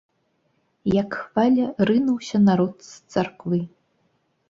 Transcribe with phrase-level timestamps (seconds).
[0.93, 3.65] Як хваля, рынуўся народ з царквы.